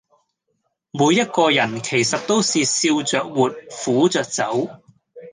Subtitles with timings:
[0.89, 4.67] 每一個人其實都是笑著活，苦著走